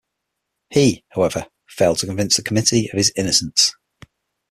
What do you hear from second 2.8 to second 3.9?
of his innocence.